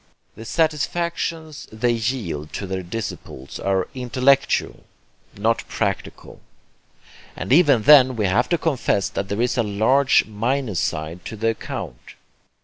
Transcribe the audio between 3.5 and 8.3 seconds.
are intellectual, not practical; and even then we